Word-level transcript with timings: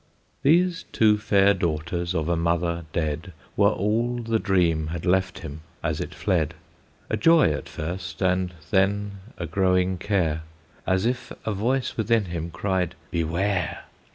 These 0.41 0.85
two 0.91 1.19
fair 1.19 1.53
daughters 1.53 2.15
of 2.15 2.27
a 2.27 2.35
mother 2.35 2.85
dead 2.91 3.33
Were 3.55 3.69
all 3.69 4.15
the 4.17 4.39
dream 4.39 4.87
had 4.87 5.05
left 5.05 5.37
him 5.41 5.61
as 5.83 6.01
it 6.01 6.15
fled. 6.15 6.55
A 7.11 7.15
joy 7.15 7.51
at 7.53 7.69
first, 7.69 8.19
and 8.19 8.51
then 8.71 9.19
a 9.37 9.45
growing 9.45 9.99
care, 9.99 10.41
As 10.87 11.05
if 11.05 11.31
a 11.45 11.53
voice 11.53 11.97
within 11.97 12.25
him 12.25 12.49
cried, 12.49 12.95
"Beware!" 13.11 13.83